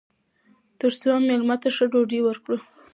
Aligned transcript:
تر 0.79 0.91
څو 1.01 1.11
میلمه 1.27 1.55
ته 1.61 1.69
ښه 1.75 1.85
ډوډۍ 1.91 2.19
ورکړو. 2.23 2.57